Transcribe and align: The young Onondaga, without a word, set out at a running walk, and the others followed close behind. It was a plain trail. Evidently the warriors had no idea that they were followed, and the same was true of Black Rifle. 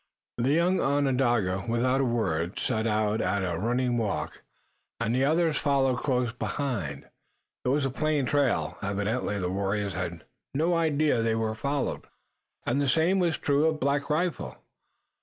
The 0.39 0.49
young 0.49 0.79
Onondaga, 0.79 1.65
without 1.69 2.01
a 2.01 2.05
word, 2.05 2.57
set 2.57 2.87
out 2.87 3.21
at 3.21 3.43
a 3.43 3.59
running 3.59 3.99
walk, 3.99 4.41
and 4.99 5.13
the 5.13 5.23
others 5.23 5.57
followed 5.57 5.97
close 5.99 6.33
behind. 6.33 7.07
It 7.65 7.67
was 7.67 7.85
a 7.85 7.91
plain 7.91 8.25
trail. 8.25 8.79
Evidently 8.81 9.37
the 9.39 9.51
warriors 9.51 9.93
had 9.93 10.25
no 10.55 10.73
idea 10.73 11.17
that 11.17 11.21
they 11.21 11.35
were 11.35 11.53
followed, 11.53 12.05
and 12.65 12.81
the 12.81 12.89
same 12.89 13.19
was 13.19 13.37
true 13.37 13.67
of 13.67 13.79
Black 13.79 14.09
Rifle. 14.09 14.57